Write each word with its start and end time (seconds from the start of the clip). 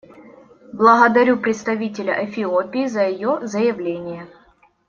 Благодарю 0.73 1.37
представителя 1.37 2.25
Эфиопии 2.25 2.87
за 2.87 3.07
ее 3.07 3.45
заявление. 3.45 4.27